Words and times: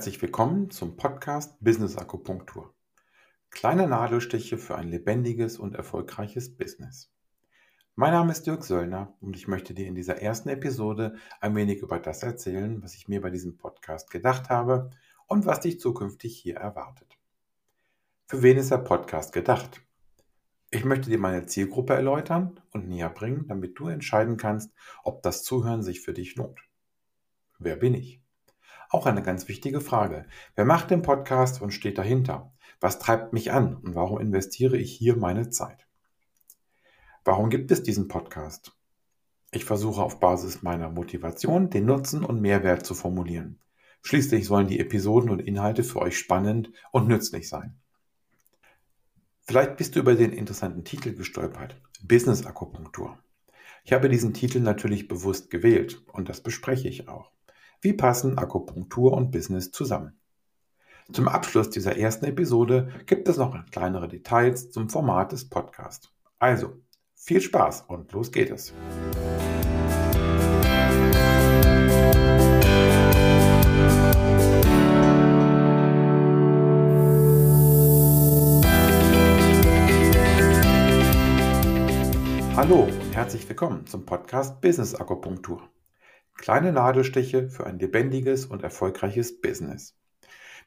Herzlich 0.00 0.22
willkommen 0.22 0.70
zum 0.70 0.96
Podcast 0.96 1.62
Business 1.62 1.98
Akupunktur. 1.98 2.72
Kleine 3.50 3.86
Nadelstiche 3.86 4.56
für 4.56 4.76
ein 4.76 4.88
lebendiges 4.88 5.58
und 5.58 5.74
erfolgreiches 5.74 6.56
Business. 6.56 7.12
Mein 7.96 8.14
Name 8.14 8.32
ist 8.32 8.46
Dirk 8.46 8.64
Söllner 8.64 9.14
und 9.20 9.36
ich 9.36 9.46
möchte 9.46 9.74
dir 9.74 9.86
in 9.86 9.94
dieser 9.94 10.22
ersten 10.22 10.48
Episode 10.48 11.16
ein 11.42 11.54
wenig 11.54 11.82
über 11.82 11.98
das 11.98 12.22
erzählen, 12.22 12.82
was 12.82 12.94
ich 12.94 13.08
mir 13.08 13.20
bei 13.20 13.28
diesem 13.28 13.58
Podcast 13.58 14.10
gedacht 14.10 14.48
habe 14.48 14.88
und 15.26 15.44
was 15.44 15.60
dich 15.60 15.78
zukünftig 15.78 16.34
hier 16.34 16.56
erwartet. 16.56 17.18
Für 18.24 18.42
wen 18.42 18.56
ist 18.56 18.70
der 18.70 18.78
Podcast 18.78 19.34
gedacht? 19.34 19.82
Ich 20.70 20.86
möchte 20.86 21.10
dir 21.10 21.18
meine 21.18 21.44
Zielgruppe 21.44 21.92
erläutern 21.92 22.58
und 22.70 22.88
näher 22.88 23.10
bringen, 23.10 23.46
damit 23.48 23.78
du 23.78 23.88
entscheiden 23.88 24.38
kannst, 24.38 24.72
ob 25.04 25.22
das 25.22 25.44
Zuhören 25.44 25.82
sich 25.82 26.00
für 26.00 26.14
dich 26.14 26.36
lohnt. 26.36 26.58
Wer 27.58 27.76
bin 27.76 27.92
ich? 27.92 28.22
Auch 28.92 29.06
eine 29.06 29.22
ganz 29.22 29.46
wichtige 29.46 29.80
Frage. 29.80 30.26
Wer 30.56 30.64
macht 30.64 30.90
den 30.90 31.02
Podcast 31.02 31.62
und 31.62 31.70
steht 31.70 31.96
dahinter? 31.96 32.52
Was 32.80 32.98
treibt 32.98 33.32
mich 33.32 33.52
an 33.52 33.76
und 33.76 33.94
warum 33.94 34.18
investiere 34.18 34.76
ich 34.76 34.92
hier 34.92 35.14
meine 35.14 35.48
Zeit? 35.48 35.86
Warum 37.24 37.50
gibt 37.50 37.70
es 37.70 37.84
diesen 37.84 38.08
Podcast? 38.08 38.76
Ich 39.52 39.64
versuche 39.64 40.02
auf 40.02 40.18
Basis 40.18 40.62
meiner 40.62 40.90
Motivation 40.90 41.70
den 41.70 41.86
Nutzen 41.86 42.24
und 42.24 42.40
Mehrwert 42.40 42.84
zu 42.84 42.94
formulieren. 42.94 43.60
Schließlich 44.02 44.44
sollen 44.46 44.66
die 44.66 44.80
Episoden 44.80 45.30
und 45.30 45.38
Inhalte 45.38 45.84
für 45.84 46.00
euch 46.00 46.18
spannend 46.18 46.72
und 46.90 47.06
nützlich 47.06 47.48
sein. 47.48 47.78
Vielleicht 49.42 49.76
bist 49.76 49.94
du 49.94 50.00
über 50.00 50.16
den 50.16 50.32
interessanten 50.32 50.84
Titel 50.84 51.14
gestolpert. 51.14 51.80
Business 52.02 52.44
Akupunktur. 52.44 53.18
Ich 53.84 53.92
habe 53.92 54.08
diesen 54.08 54.34
Titel 54.34 54.58
natürlich 54.58 55.06
bewusst 55.06 55.48
gewählt 55.48 56.02
und 56.12 56.28
das 56.28 56.40
bespreche 56.40 56.88
ich 56.88 57.08
auch. 57.08 57.30
Wie 57.82 57.94
passen 57.94 58.36
Akupunktur 58.36 59.14
und 59.14 59.30
Business 59.30 59.70
zusammen? 59.70 60.12
Zum 61.14 61.28
Abschluss 61.28 61.70
dieser 61.70 61.96
ersten 61.96 62.26
Episode 62.26 62.92
gibt 63.06 63.26
es 63.26 63.38
noch 63.38 63.56
kleinere 63.70 64.06
Details 64.06 64.70
zum 64.70 64.90
Format 64.90 65.32
des 65.32 65.48
Podcasts. 65.48 66.12
Also, 66.38 66.74
viel 67.14 67.40
Spaß 67.40 67.86
und 67.88 68.12
los 68.12 68.32
geht 68.32 68.50
es. 68.50 68.74
Hallo 82.56 82.82
und 82.82 83.16
herzlich 83.16 83.48
willkommen 83.48 83.86
zum 83.86 84.04
Podcast 84.04 84.60
Business 84.60 84.94
Akupunktur. 84.94 85.62
Kleine 86.40 86.72
Nadelstiche 86.72 87.50
für 87.50 87.66
ein 87.66 87.78
lebendiges 87.78 88.46
und 88.46 88.62
erfolgreiches 88.62 89.42
Business. 89.42 89.94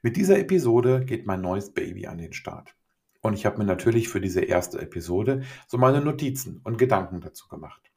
Mit 0.04 0.18
dieser 0.18 0.38
Episode 0.38 1.04
geht 1.04 1.26
mein 1.26 1.42
neues 1.42 1.74
Baby 1.74 2.06
an 2.06 2.20
den 2.20 2.34
Start. 2.34 2.76
Und 3.22 3.34
ich 3.34 3.48
habe 3.48 3.58
mir 3.58 3.64
natürlich 3.64 4.08
für 4.08 4.22
diese 4.22 4.42
erste 4.42 4.80
Episode 4.80 5.42
so 5.68 5.80
meine 5.80 6.00
Notizen 6.00 6.62
und 6.64 6.78
Gedanken 6.78 7.22
dazu 7.22 7.48
gemacht. 7.48 7.92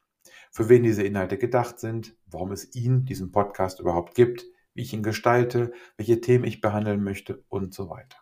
Für 0.49 0.69
wen 0.69 0.81
diese 0.81 1.03
Inhalte 1.03 1.37
gedacht 1.37 1.79
sind, 1.79 2.17
warum 2.25 2.51
es 2.51 2.73
ihn, 2.73 3.05
diesen 3.05 3.31
Podcast 3.31 3.79
überhaupt 3.79 4.15
gibt, 4.15 4.47
wie 4.73 4.81
ich 4.81 4.91
ihn 4.93 5.03
gestalte, 5.03 5.71
welche 5.97 6.19
Themen 6.19 6.45
ich 6.45 6.61
behandeln 6.61 7.03
möchte 7.03 7.43
und 7.47 7.75
so 7.75 7.91
weiter. 7.91 8.17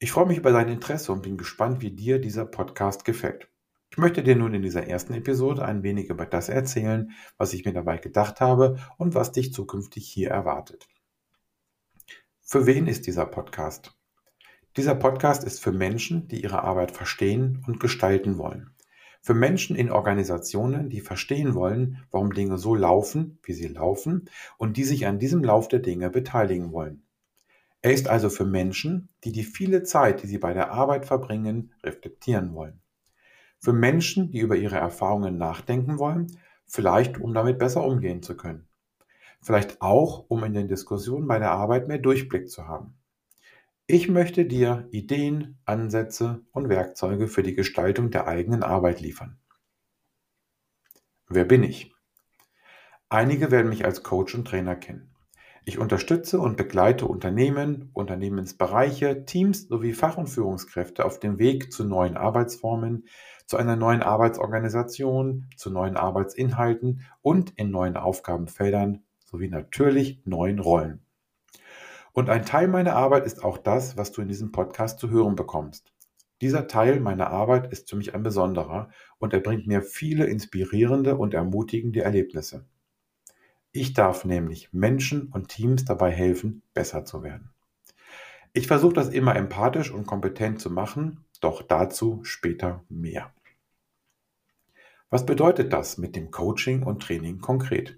Ich 0.00 0.12
freue 0.12 0.26
mich 0.26 0.36
über 0.36 0.52
dein 0.52 0.68
Interesse 0.68 1.12
und 1.12 1.22
bin 1.22 1.38
gespannt, 1.38 1.80
wie 1.80 1.92
dir 1.92 2.18
dieser 2.18 2.44
Podcast 2.44 3.06
gefällt. 3.06 3.48
Ich 3.90 3.96
möchte 3.96 4.22
dir 4.22 4.36
nun 4.36 4.54
in 4.54 4.62
dieser 4.62 4.86
ersten 4.86 5.14
Episode 5.14 5.64
ein 5.64 5.82
wenig 5.82 6.10
über 6.10 6.26
das 6.26 6.48
erzählen, 6.48 7.10
was 7.36 7.54
ich 7.54 7.64
mir 7.64 7.72
dabei 7.72 7.96
gedacht 7.96 8.40
habe 8.40 8.78
und 8.96 9.14
was 9.14 9.32
dich 9.32 9.52
zukünftig 9.52 10.06
hier 10.06 10.30
erwartet. 10.30 10.86
Für 12.42 12.66
wen 12.66 12.86
ist 12.86 13.06
dieser 13.06 13.26
Podcast? 13.26 13.98
Dieser 14.76 14.94
Podcast 14.94 15.42
ist 15.42 15.60
für 15.60 15.72
Menschen, 15.72 16.28
die 16.28 16.42
ihre 16.42 16.62
Arbeit 16.62 16.92
verstehen 16.92 17.64
und 17.66 17.80
gestalten 17.80 18.38
wollen. 18.38 18.70
Für 19.20 19.34
Menschen 19.34 19.74
in 19.74 19.90
Organisationen, 19.90 20.88
die 20.90 21.00
verstehen 21.00 21.54
wollen, 21.54 22.04
warum 22.10 22.32
Dinge 22.32 22.58
so 22.58 22.74
laufen, 22.74 23.38
wie 23.42 23.52
sie 23.52 23.68
laufen 23.68 24.30
und 24.56 24.76
die 24.76 24.84
sich 24.84 25.06
an 25.06 25.18
diesem 25.18 25.42
Lauf 25.42 25.66
der 25.68 25.80
Dinge 25.80 26.10
beteiligen 26.10 26.72
wollen. 26.72 27.02
Er 27.82 27.92
ist 27.92 28.08
also 28.08 28.30
für 28.30 28.44
Menschen, 28.44 29.08
die 29.24 29.32
die 29.32 29.44
viele 29.44 29.82
Zeit, 29.82 30.22
die 30.22 30.26
sie 30.26 30.38
bei 30.38 30.52
der 30.52 30.70
Arbeit 30.70 31.06
verbringen, 31.06 31.72
reflektieren 31.82 32.54
wollen. 32.54 32.80
Für 33.60 33.72
Menschen, 33.72 34.30
die 34.30 34.38
über 34.38 34.56
ihre 34.56 34.76
Erfahrungen 34.76 35.36
nachdenken 35.36 35.98
wollen, 35.98 36.38
vielleicht 36.66 37.18
um 37.18 37.34
damit 37.34 37.58
besser 37.58 37.84
umgehen 37.84 38.22
zu 38.22 38.36
können. 38.36 38.68
Vielleicht 39.40 39.80
auch, 39.80 40.26
um 40.28 40.44
in 40.44 40.52
den 40.52 40.68
Diskussionen 40.68 41.26
bei 41.26 41.38
der 41.38 41.52
Arbeit 41.52 41.88
mehr 41.88 41.98
Durchblick 41.98 42.50
zu 42.50 42.66
haben. 42.66 42.94
Ich 43.86 44.08
möchte 44.08 44.44
dir 44.44 44.86
Ideen, 44.90 45.58
Ansätze 45.64 46.42
und 46.52 46.68
Werkzeuge 46.68 47.26
für 47.26 47.42
die 47.42 47.54
Gestaltung 47.54 48.10
der 48.10 48.26
eigenen 48.26 48.62
Arbeit 48.62 49.00
liefern. 49.00 49.38
Wer 51.28 51.44
bin 51.44 51.62
ich? 51.62 51.94
Einige 53.08 53.50
werden 53.50 53.70
mich 53.70 53.84
als 53.86 54.02
Coach 54.02 54.34
und 54.34 54.46
Trainer 54.46 54.76
kennen. 54.76 55.07
Ich 55.68 55.78
unterstütze 55.78 56.40
und 56.40 56.56
begleite 56.56 57.04
Unternehmen, 57.04 57.90
Unternehmensbereiche, 57.92 59.26
Teams 59.26 59.68
sowie 59.68 59.92
Fach- 59.92 60.16
und 60.16 60.26
Führungskräfte 60.26 61.04
auf 61.04 61.20
dem 61.20 61.38
Weg 61.38 61.74
zu 61.74 61.84
neuen 61.84 62.16
Arbeitsformen, 62.16 63.04
zu 63.44 63.58
einer 63.58 63.76
neuen 63.76 64.02
Arbeitsorganisation, 64.02 65.50
zu 65.58 65.70
neuen 65.70 65.98
Arbeitsinhalten 65.98 67.02
und 67.20 67.50
in 67.58 67.70
neuen 67.70 67.98
Aufgabenfeldern 67.98 69.02
sowie 69.26 69.48
natürlich 69.48 70.22
neuen 70.24 70.58
Rollen. 70.58 71.02
Und 72.14 72.30
ein 72.30 72.46
Teil 72.46 72.68
meiner 72.68 72.96
Arbeit 72.96 73.26
ist 73.26 73.44
auch 73.44 73.58
das, 73.58 73.98
was 73.98 74.10
du 74.10 74.22
in 74.22 74.28
diesem 74.28 74.52
Podcast 74.52 74.98
zu 74.98 75.10
hören 75.10 75.36
bekommst. 75.36 75.92
Dieser 76.40 76.66
Teil 76.66 76.98
meiner 76.98 77.26
Arbeit 77.26 77.70
ist 77.70 77.90
für 77.90 77.96
mich 77.96 78.14
ein 78.14 78.22
besonderer 78.22 78.88
und 79.18 79.34
er 79.34 79.40
bringt 79.40 79.66
mir 79.66 79.82
viele 79.82 80.24
inspirierende 80.24 81.18
und 81.18 81.34
ermutigende 81.34 82.00
Erlebnisse. 82.00 82.64
Ich 83.80 83.92
darf 83.92 84.24
nämlich 84.24 84.72
Menschen 84.72 85.28
und 85.28 85.50
Teams 85.50 85.84
dabei 85.84 86.10
helfen, 86.10 86.62
besser 86.74 87.04
zu 87.04 87.22
werden. 87.22 87.50
Ich 88.52 88.66
versuche 88.66 88.94
das 88.94 89.08
immer 89.08 89.36
empathisch 89.36 89.92
und 89.92 90.04
kompetent 90.04 90.60
zu 90.60 90.68
machen, 90.68 91.24
doch 91.40 91.62
dazu 91.62 92.18
später 92.24 92.82
mehr. 92.88 93.32
Was 95.10 95.24
bedeutet 95.24 95.72
das 95.72 95.96
mit 95.96 96.16
dem 96.16 96.32
Coaching 96.32 96.82
und 96.82 97.04
Training 97.04 97.38
konkret? 97.38 97.96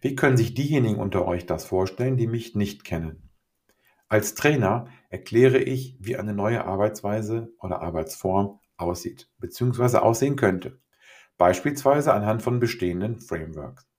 Wie 0.00 0.14
können 0.14 0.36
sich 0.36 0.54
diejenigen 0.54 1.00
unter 1.00 1.26
euch 1.26 1.44
das 1.44 1.64
vorstellen, 1.64 2.16
die 2.16 2.28
mich 2.28 2.54
nicht 2.54 2.84
kennen? 2.84 3.30
Als 4.08 4.36
Trainer 4.36 4.86
erkläre 5.08 5.58
ich, 5.58 5.96
wie 5.98 6.18
eine 6.18 6.34
neue 6.34 6.64
Arbeitsweise 6.66 7.52
oder 7.58 7.82
Arbeitsform 7.82 8.60
aussieht 8.76 9.28
bzw. 9.38 9.96
aussehen 9.96 10.36
könnte. 10.36 10.78
Beispielsweise 11.36 12.14
anhand 12.14 12.42
von 12.42 12.60
bestehenden 12.60 13.18
Frameworks. 13.18 13.89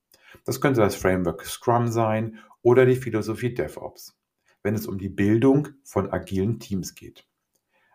Das 0.45 0.61
könnte 0.61 0.81
das 0.81 0.95
Framework 0.95 1.45
Scrum 1.45 1.87
sein 1.87 2.39
oder 2.61 2.85
die 2.85 2.95
Philosophie 2.95 3.53
DevOps, 3.53 4.17
wenn 4.63 4.75
es 4.75 4.87
um 4.87 4.97
die 4.97 5.09
Bildung 5.09 5.69
von 5.83 6.11
agilen 6.11 6.59
Teams 6.59 6.95
geht. 6.95 7.25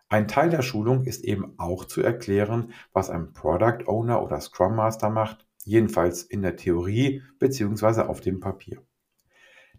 Ein 0.09 0.27
Teil 0.27 0.49
der 0.49 0.61
Schulung 0.61 1.03
ist 1.03 1.23
eben 1.25 1.53
auch 1.57 1.85
zu 1.85 2.01
erklären, 2.01 2.71
was 2.93 3.09
ein 3.09 3.33
Product 3.33 3.87
Owner 3.87 4.23
oder 4.23 4.39
Scrum 4.39 4.75
Master 4.75 5.09
macht, 5.09 5.45
jedenfalls 5.65 6.23
in 6.23 6.41
der 6.41 6.55
Theorie 6.55 7.23
bzw. 7.39 8.01
auf 8.01 8.21
dem 8.21 8.39
Papier. 8.39 8.81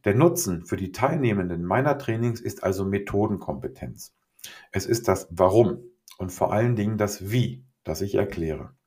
Der 0.04 0.14
Nutzen 0.14 0.66
für 0.66 0.76
die 0.76 0.92
Teilnehmenden 0.92 1.64
meiner 1.64 1.98
Trainings 1.98 2.40
ist 2.40 2.62
also 2.62 2.84
Methodenkompetenz. 2.84 4.14
Es 4.70 4.86
ist 4.86 5.08
das 5.08 5.28
Warum 5.30 5.82
und 6.18 6.30
vor 6.30 6.52
allen 6.52 6.76
Dingen 6.76 6.98
das 6.98 7.30
Wie, 7.30 7.64
das 7.82 8.02
ich 8.02 8.14
erkläre. 8.14 8.77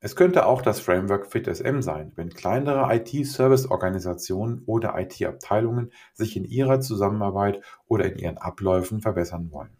Es 0.00 0.16
könnte 0.16 0.46
auch 0.46 0.60
das 0.60 0.80
Framework 0.80 1.30
FitSM 1.30 1.80
sein, 1.80 2.12
wenn 2.14 2.28
kleinere 2.28 2.94
IT-Service-Organisationen 2.94 4.62
oder 4.66 4.98
IT-Abteilungen 4.98 5.92
sich 6.12 6.36
in 6.36 6.44
ihrer 6.44 6.80
Zusammenarbeit 6.80 7.62
oder 7.86 8.04
in 8.12 8.18
ihren 8.18 8.38
Abläufen 8.38 9.00
verbessern 9.00 9.50
wollen. 9.50 9.76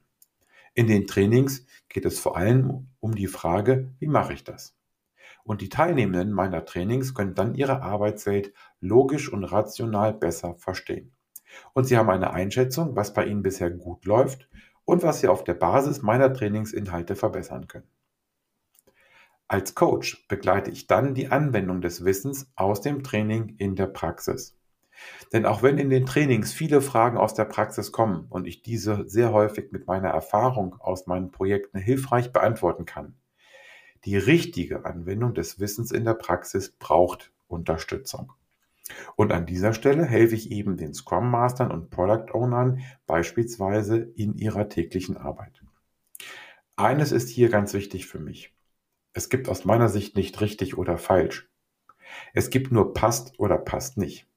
In 0.73 0.89
den 0.89 1.07
Trainings 1.07 1.67
geht 1.89 2.05
es 2.05 2.19
vor 2.19 2.37
allem 2.37 2.89
um 3.01 3.15
die 3.15 3.29
Frage, 3.29 3.93
wie 3.99 4.09
mache 4.09 4.33
ich 4.33 4.45
das? 4.45 4.75
Und 5.45 5.61
die 5.61 5.69
Teilnehmenden 5.69 6.33
meiner 6.33 6.65
Trainings 6.65 7.15
können 7.15 7.35
dann 7.35 7.55
ihre 7.55 7.83
Arbeitswelt 7.83 8.53
logisch 8.81 9.31
und 9.31 9.45
rational 9.45 10.15
besser 10.15 10.55
verstehen. 10.57 11.13
Und 11.75 11.85
sie 11.85 11.97
haben 11.99 12.11
eine 12.11 12.33
Einschätzung, 12.33 12.97
was 12.97 13.13
bei 13.13 13.27
ihnen 13.27 13.43
bisher 13.43 13.71
gut 13.71 14.07
läuft 14.07 14.49
und 14.85 15.03
was 15.03 15.21
sie 15.21 15.29
auf 15.29 15.45
der 15.45 15.55
Basis 15.55 16.03
meiner 16.03 16.33
Trainingsinhalte 16.33 17.15
verbessern 17.15 17.69
können. 17.69 17.89
Als 19.47 19.75
Coach 19.75 20.27
begleite 20.27 20.71
ich 20.71 20.87
dann 20.87 21.15
die 21.15 21.29
Anwendung 21.29 21.81
des 21.81 22.05
Wissens 22.05 22.51
aus 22.57 22.81
dem 22.81 23.03
Training 23.03 23.57
in 23.59 23.77
der 23.77 23.87
Praxis. 23.87 24.57
Denn 25.33 25.45
auch 25.45 25.63
wenn 25.63 25.79
in 25.79 25.91
den 25.91 26.07
Trainings 26.07 26.53
viele 26.53 26.81
Fragen 26.81 27.19
aus 27.19 27.35
der 27.35 27.45
Praxis 27.45 27.93
kommen 27.93 28.27
und 28.31 28.47
ich 28.47 28.63
diese 28.63 29.09
sehr 29.09 29.33
häufig 29.33 29.71
mit 29.71 29.87
meiner 29.87 30.09
Erfahrung 30.09 30.77
aus 30.81 31.07
meinen 31.07 31.31
Projekten 31.31 31.79
hilfreich 31.79 32.33
beantworten 32.33 32.87
kann, 32.87 33.17
die 34.05 34.17
richtige 34.17 34.85
Anwendung 34.85 35.35
des 35.35 35.61
Wissens 35.61 35.91
in 35.91 36.05
der 36.05 36.15
Praxis 36.15 36.71
braucht 36.71 37.33
Unterstützung. 37.49 38.33
Und 39.17 39.33
an 39.33 39.47
dieser 39.47 39.73
Stelle 39.73 40.05
helfe 40.05 40.35
ich 40.35 40.51
eben 40.51 40.77
den 40.77 40.95
Scrum 40.95 41.31
Mastern 41.31 41.71
und 41.71 41.91
Product 41.91 42.35
Ownern 42.35 42.81
beispielsweise 43.07 43.97
in 43.99 44.35
ihrer 44.37 44.69
täglichen 44.69 45.17
Arbeit. 45.17 45.63
Eines 46.77 47.13
ist 47.13 47.29
hier 47.29 47.49
ganz 47.49 47.73
wichtig 47.73 48.07
für 48.07 48.19
mich. 48.19 48.54
Es 49.15 49.31
gibt 49.31 49.49
aus 49.49 49.65
meiner 49.65 49.89
Sicht 49.89 50.17
nicht 50.17 50.41
richtig 50.43 50.77
oder 50.77 50.99
falsch. 50.99 51.49
Es 52.35 52.51
gibt 52.51 52.71
nur 52.71 52.93
passt 52.93 53.39
oder 53.39 53.57
passt 53.57 53.97
nicht. 53.97 54.29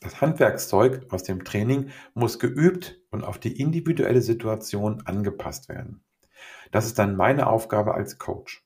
Das 0.00 0.20
Handwerkszeug 0.20 1.06
aus 1.10 1.22
dem 1.22 1.44
Training 1.44 1.88
muss 2.12 2.38
geübt 2.38 3.00
und 3.10 3.24
auf 3.24 3.38
die 3.38 3.58
individuelle 3.58 4.20
Situation 4.20 5.00
angepasst 5.06 5.70
werden. 5.70 6.04
Das 6.70 6.84
ist 6.84 6.98
dann 6.98 7.16
meine 7.16 7.46
Aufgabe 7.46 7.94
als 7.94 8.18
Coach. 8.18 8.62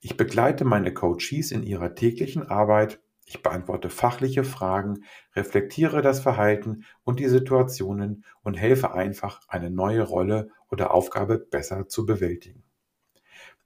Ich 0.00 0.16
begleite 0.16 0.64
meine 0.64 0.92
Coaches 0.92 1.52
in 1.52 1.62
ihrer 1.62 1.94
täglichen 1.94 2.48
Arbeit 2.48 2.98
ich 3.28 3.42
beantworte 3.42 3.90
fachliche 3.90 4.42
Fragen, 4.42 5.04
reflektiere 5.36 6.00
das 6.00 6.18
Verhalten 6.18 6.86
und 7.04 7.20
die 7.20 7.28
Situationen 7.28 8.24
und 8.42 8.54
helfe 8.54 8.94
einfach, 8.94 9.42
eine 9.48 9.68
neue 9.68 10.00
Rolle 10.00 10.48
oder 10.70 10.94
Aufgabe 10.94 11.38
besser 11.38 11.88
zu 11.88 12.06
bewältigen. 12.06 12.64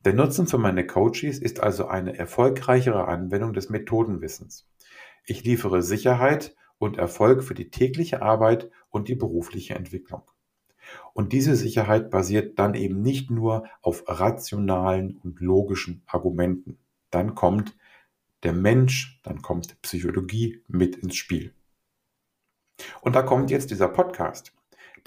Der 0.04 0.14
Nutzen 0.14 0.48
für 0.48 0.58
meine 0.58 0.84
Coaches 0.84 1.38
ist 1.38 1.60
also 1.60 1.86
eine 1.86 2.18
erfolgreichere 2.18 3.06
Anwendung 3.06 3.52
des 3.52 3.70
Methodenwissens. 3.70 4.68
Ich 5.24 5.44
liefere 5.44 5.80
Sicherheit 5.80 6.56
und 6.78 6.98
Erfolg 6.98 7.44
für 7.44 7.54
die 7.54 7.70
tägliche 7.70 8.20
Arbeit 8.20 8.68
und 8.90 9.06
die 9.06 9.14
berufliche 9.14 9.76
Entwicklung. 9.76 10.22
Und 11.12 11.32
diese 11.32 11.54
Sicherheit 11.54 12.10
basiert 12.10 12.58
dann 12.58 12.74
eben 12.74 13.00
nicht 13.00 13.30
nur 13.30 13.68
auf 13.80 14.02
rationalen 14.08 15.18
und 15.18 15.38
logischen 15.38 16.02
Argumenten. 16.06 16.78
Dann 17.10 17.36
kommt 17.36 17.76
der 18.42 18.52
Mensch, 18.52 19.20
dann 19.22 19.40
kommt 19.40 19.80
Psychologie 19.82 20.64
mit 20.66 20.96
ins 20.96 21.14
Spiel. 21.14 21.54
Und 23.02 23.14
da 23.14 23.22
kommt 23.22 23.52
jetzt 23.52 23.70
dieser 23.70 23.88
Podcast. 23.88 24.52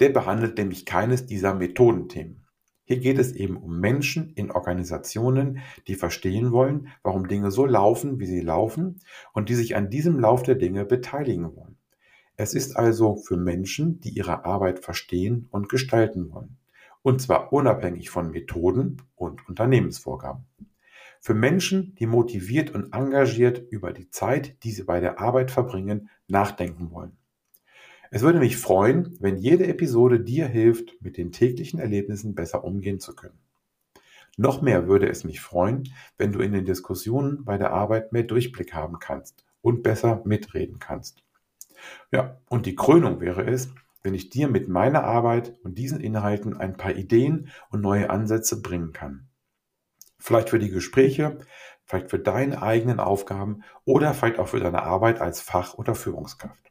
Der 0.00 0.08
behandelt 0.08 0.56
nämlich 0.56 0.86
keines 0.86 1.26
dieser 1.26 1.52
Methodenthemen. 1.52 2.45
Hier 2.88 2.98
geht 2.98 3.18
es 3.18 3.32
eben 3.32 3.56
um 3.56 3.80
Menschen 3.80 4.30
in 4.30 4.52
Organisationen, 4.52 5.58
die 5.88 5.96
verstehen 5.96 6.52
wollen, 6.52 6.88
warum 7.02 7.26
Dinge 7.26 7.50
so 7.50 7.66
laufen, 7.66 8.20
wie 8.20 8.26
sie 8.26 8.40
laufen 8.40 9.00
und 9.32 9.48
die 9.48 9.56
sich 9.56 9.74
an 9.74 9.90
diesem 9.90 10.20
Lauf 10.20 10.44
der 10.44 10.54
Dinge 10.54 10.84
beteiligen 10.84 11.56
wollen. 11.56 11.76
Es 12.36 12.54
ist 12.54 12.76
also 12.76 13.16
für 13.16 13.36
Menschen, 13.36 13.98
die 14.00 14.10
ihre 14.10 14.44
Arbeit 14.44 14.78
verstehen 14.78 15.48
und 15.50 15.68
gestalten 15.68 16.30
wollen. 16.30 16.58
Und 17.02 17.20
zwar 17.20 17.52
unabhängig 17.52 18.08
von 18.10 18.30
Methoden 18.30 19.02
und 19.16 19.48
Unternehmensvorgaben. 19.48 20.44
Für 21.20 21.34
Menschen, 21.34 21.96
die 21.98 22.06
motiviert 22.06 22.70
und 22.70 22.92
engagiert 22.92 23.64
über 23.70 23.92
die 23.92 24.10
Zeit, 24.10 24.62
die 24.62 24.70
sie 24.70 24.84
bei 24.84 25.00
der 25.00 25.18
Arbeit 25.18 25.50
verbringen, 25.50 26.08
nachdenken 26.28 26.92
wollen. 26.92 27.16
Es 28.10 28.22
würde 28.22 28.38
mich 28.38 28.56
freuen, 28.56 29.16
wenn 29.20 29.38
jede 29.38 29.66
Episode 29.66 30.20
dir 30.20 30.46
hilft, 30.46 31.00
mit 31.00 31.16
den 31.16 31.32
täglichen 31.32 31.80
Erlebnissen 31.80 32.34
besser 32.34 32.64
umgehen 32.64 33.00
zu 33.00 33.14
können. 33.14 33.38
Noch 34.36 34.60
mehr 34.60 34.86
würde 34.86 35.08
es 35.08 35.24
mich 35.24 35.40
freuen, 35.40 35.92
wenn 36.18 36.32
du 36.32 36.40
in 36.40 36.52
den 36.52 36.66
Diskussionen 36.66 37.44
bei 37.44 37.56
der 37.56 37.72
Arbeit 37.72 38.12
mehr 38.12 38.22
Durchblick 38.22 38.74
haben 38.74 38.98
kannst 38.98 39.44
und 39.62 39.82
besser 39.82 40.22
mitreden 40.24 40.78
kannst. 40.78 41.24
Ja, 42.12 42.38
und 42.48 42.66
die 42.66 42.76
Krönung 42.76 43.20
wäre 43.20 43.46
es, 43.46 43.70
wenn 44.02 44.14
ich 44.14 44.30
dir 44.30 44.48
mit 44.48 44.68
meiner 44.68 45.04
Arbeit 45.04 45.54
und 45.64 45.78
diesen 45.78 46.00
Inhalten 46.00 46.56
ein 46.56 46.76
paar 46.76 46.94
Ideen 46.94 47.48
und 47.70 47.80
neue 47.80 48.10
Ansätze 48.10 48.62
bringen 48.62 48.92
kann. 48.92 49.28
Vielleicht 50.18 50.50
für 50.50 50.58
die 50.58 50.70
Gespräche, 50.70 51.38
vielleicht 51.84 52.10
für 52.10 52.18
deine 52.18 52.62
eigenen 52.62 53.00
Aufgaben 53.00 53.62
oder 53.84 54.14
vielleicht 54.14 54.38
auch 54.38 54.48
für 54.48 54.60
deine 54.60 54.82
Arbeit 54.82 55.20
als 55.20 55.40
Fach- 55.40 55.74
oder 55.74 55.94
Führungskraft. 55.94 56.65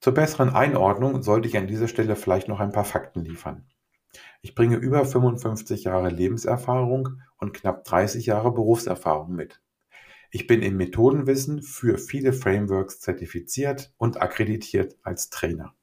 Zur 0.00 0.14
besseren 0.14 0.48
Einordnung 0.48 1.22
sollte 1.22 1.46
ich 1.46 1.58
an 1.58 1.66
dieser 1.66 1.86
Stelle 1.86 2.16
vielleicht 2.16 2.48
noch 2.48 2.58
ein 2.58 2.72
paar 2.72 2.86
Fakten 2.86 3.22
liefern. 3.22 3.66
Ich 4.40 4.54
bringe 4.54 4.76
über 4.76 5.04
55 5.04 5.84
Jahre 5.84 6.08
Lebenserfahrung 6.08 7.20
und 7.36 7.52
knapp 7.52 7.84
30 7.84 8.24
Jahre 8.24 8.50
Berufserfahrung 8.50 9.34
mit. 9.34 9.60
Ich 10.30 10.46
bin 10.46 10.62
im 10.62 10.78
Methodenwissen 10.78 11.62
für 11.62 11.98
viele 11.98 12.32
Frameworks 12.32 13.00
zertifiziert 13.00 13.92
und 13.98 14.22
akkreditiert 14.22 14.96
als 15.02 15.28
Trainer. 15.28 15.74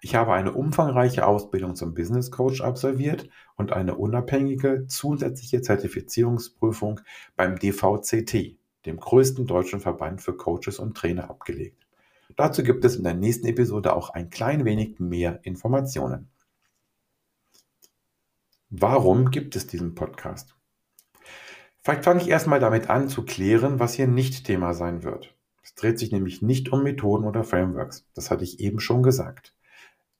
Ich 0.00 0.14
habe 0.14 0.32
eine 0.32 0.54
umfangreiche 0.54 1.26
Ausbildung 1.26 1.76
zum 1.76 1.92
Business 1.92 2.30
Coach 2.30 2.62
absolviert 2.62 3.28
und 3.56 3.72
eine 3.72 3.96
unabhängige 3.96 4.86
zusätzliche 4.86 5.60
Zertifizierungsprüfung 5.60 7.02
beim 7.36 7.58
DVCT, 7.58 8.56
dem 8.86 8.96
größten 8.98 9.46
deutschen 9.46 9.80
Verband 9.80 10.22
für 10.22 10.34
Coaches 10.34 10.78
und 10.78 10.96
Trainer, 10.96 11.28
abgelegt. 11.28 11.87
Dazu 12.36 12.62
gibt 12.62 12.84
es 12.84 12.96
in 12.96 13.04
der 13.04 13.14
nächsten 13.14 13.46
Episode 13.46 13.94
auch 13.94 14.10
ein 14.10 14.30
klein 14.30 14.64
wenig 14.64 14.98
mehr 15.00 15.40
Informationen. 15.42 16.30
Warum 18.70 19.30
gibt 19.30 19.56
es 19.56 19.66
diesen 19.66 19.94
Podcast? 19.94 20.54
Vielleicht 21.80 22.04
fange 22.04 22.20
ich 22.20 22.28
erstmal 22.28 22.60
damit 22.60 22.90
an 22.90 23.08
zu 23.08 23.24
klären, 23.24 23.80
was 23.80 23.94
hier 23.94 24.06
nicht 24.06 24.44
Thema 24.44 24.74
sein 24.74 25.02
wird. 25.02 25.34
Es 25.62 25.74
dreht 25.74 25.98
sich 25.98 26.12
nämlich 26.12 26.42
nicht 26.42 26.70
um 26.70 26.82
Methoden 26.82 27.24
oder 27.24 27.44
Frameworks. 27.44 28.06
Das 28.14 28.30
hatte 28.30 28.44
ich 28.44 28.60
eben 28.60 28.80
schon 28.80 29.02
gesagt 29.02 29.54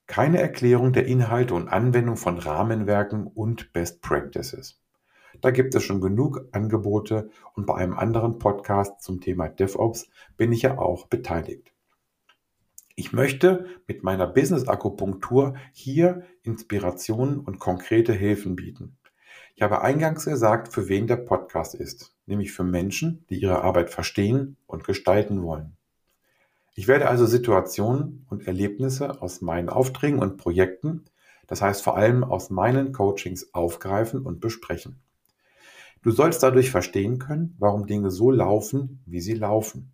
keine 0.08 0.40
Erklärung 0.40 0.92
der 0.92 1.06
Inhalte 1.06 1.54
und 1.54 1.68
Anwendung 1.68 2.16
von 2.16 2.38
Rahmenwerken 2.38 3.26
und 3.26 3.72
Best 3.74 4.00
Practices. 4.00 4.80
Da 5.42 5.50
gibt 5.50 5.74
es 5.74 5.84
schon 5.84 6.00
genug 6.00 6.48
Angebote 6.50 7.30
und 7.54 7.66
bei 7.66 7.74
einem 7.74 7.92
anderen 7.92 8.38
Podcast 8.38 9.02
zum 9.02 9.20
Thema 9.20 9.48
DevOps 9.48 10.08
bin 10.36 10.50
ich 10.50 10.62
ja 10.62 10.78
auch 10.78 11.06
beteiligt. 11.06 11.72
Ich 12.98 13.12
möchte 13.12 13.66
mit 13.86 14.02
meiner 14.02 14.26
Business-Akupunktur 14.26 15.54
hier 15.70 16.24
Inspirationen 16.42 17.38
und 17.38 17.60
konkrete 17.60 18.12
Hilfen 18.12 18.56
bieten. 18.56 18.96
Ich 19.54 19.62
habe 19.62 19.82
eingangs 19.82 20.24
gesagt, 20.24 20.72
für 20.72 20.88
wen 20.88 21.06
der 21.06 21.18
Podcast 21.18 21.76
ist, 21.76 22.16
nämlich 22.26 22.50
für 22.50 22.64
Menschen, 22.64 23.24
die 23.30 23.40
ihre 23.40 23.62
Arbeit 23.62 23.90
verstehen 23.90 24.56
und 24.66 24.82
gestalten 24.82 25.44
wollen. 25.44 25.76
Ich 26.74 26.88
werde 26.88 27.06
also 27.06 27.24
Situationen 27.24 28.26
und 28.30 28.48
Erlebnisse 28.48 29.22
aus 29.22 29.42
meinen 29.42 29.68
Aufträgen 29.68 30.18
und 30.18 30.36
Projekten, 30.36 31.04
das 31.46 31.62
heißt 31.62 31.84
vor 31.84 31.96
allem 31.96 32.24
aus 32.24 32.50
meinen 32.50 32.90
Coachings 32.90 33.54
aufgreifen 33.54 34.26
und 34.26 34.40
besprechen. 34.40 34.98
Du 36.02 36.10
sollst 36.10 36.42
dadurch 36.42 36.72
verstehen 36.72 37.20
können, 37.20 37.54
warum 37.60 37.86
Dinge 37.86 38.10
so 38.10 38.32
laufen, 38.32 38.98
wie 39.06 39.20
sie 39.20 39.34
laufen. 39.34 39.92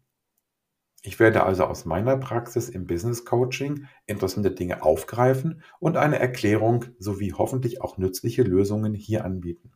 Ich 1.06 1.20
werde 1.20 1.42
also 1.44 1.64
aus 1.64 1.84
meiner 1.84 2.16
Praxis 2.16 2.70
im 2.70 2.86
Business 2.86 3.26
Coaching 3.26 3.88
interessante 4.06 4.50
Dinge 4.50 4.82
aufgreifen 4.82 5.62
und 5.78 5.98
eine 5.98 6.18
Erklärung 6.18 6.86
sowie 6.98 7.34
hoffentlich 7.34 7.82
auch 7.82 7.98
nützliche 7.98 8.42
Lösungen 8.42 8.94
hier 8.94 9.22
anbieten. 9.22 9.72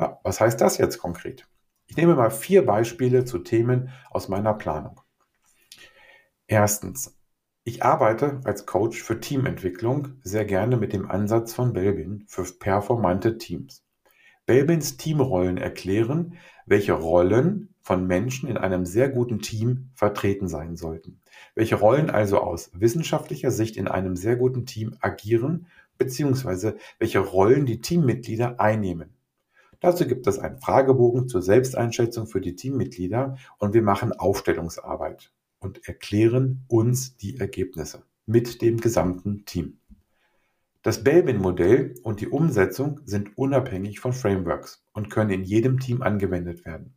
Ja, 0.00 0.20
was 0.22 0.40
heißt 0.40 0.58
das 0.62 0.78
jetzt 0.78 0.96
konkret? 0.96 1.46
Ich 1.88 1.98
nehme 1.98 2.14
mal 2.14 2.30
vier 2.30 2.64
Beispiele 2.64 3.26
zu 3.26 3.40
Themen 3.40 3.90
aus 4.10 4.28
meiner 4.30 4.54
Planung. 4.54 5.02
Erstens. 6.46 7.18
Ich 7.64 7.84
arbeite 7.84 8.40
als 8.44 8.64
Coach 8.64 9.02
für 9.02 9.20
Teamentwicklung 9.20 10.20
sehr 10.22 10.46
gerne 10.46 10.78
mit 10.78 10.94
dem 10.94 11.10
Ansatz 11.10 11.52
von 11.52 11.74
Belbin 11.74 12.24
für 12.28 12.44
performante 12.44 13.36
Teams. 13.36 13.83
Belbins 14.46 14.96
Teamrollen 14.96 15.56
erklären, 15.56 16.34
welche 16.66 16.92
Rollen 16.92 17.74
von 17.80 18.06
Menschen 18.06 18.48
in 18.48 18.56
einem 18.56 18.86
sehr 18.86 19.08
guten 19.08 19.40
Team 19.40 19.90
vertreten 19.94 20.48
sein 20.48 20.76
sollten. 20.76 21.20
Welche 21.54 21.76
Rollen 21.76 22.10
also 22.10 22.38
aus 22.38 22.70
wissenschaftlicher 22.74 23.50
Sicht 23.50 23.76
in 23.76 23.88
einem 23.88 24.16
sehr 24.16 24.36
guten 24.36 24.66
Team 24.66 24.96
agieren, 25.00 25.66
beziehungsweise 25.98 26.76
welche 26.98 27.20
Rollen 27.20 27.66
die 27.66 27.80
Teammitglieder 27.80 28.60
einnehmen. 28.60 29.10
Dazu 29.80 30.06
gibt 30.06 30.26
es 30.26 30.38
einen 30.38 30.60
Fragebogen 30.60 31.28
zur 31.28 31.42
Selbsteinschätzung 31.42 32.26
für 32.26 32.40
die 32.40 32.56
Teammitglieder 32.56 33.36
und 33.58 33.74
wir 33.74 33.82
machen 33.82 34.12
Aufstellungsarbeit 34.12 35.30
und 35.58 35.86
erklären 35.86 36.64
uns 36.68 37.16
die 37.16 37.38
Ergebnisse 37.38 38.02
mit 38.26 38.62
dem 38.62 38.78
gesamten 38.78 39.44
Team. 39.44 39.78
Das 40.84 41.02
Belbin-Modell 41.02 41.94
und 42.02 42.20
die 42.20 42.28
Umsetzung 42.28 43.00
sind 43.06 43.38
unabhängig 43.38 44.00
von 44.00 44.12
Frameworks 44.12 44.84
und 44.92 45.08
können 45.08 45.30
in 45.30 45.42
jedem 45.42 45.80
Team 45.80 46.02
angewendet 46.02 46.66
werden. 46.66 46.92